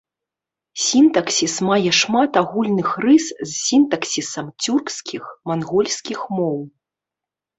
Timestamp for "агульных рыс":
2.41-3.25